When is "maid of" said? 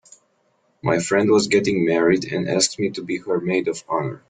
3.39-3.83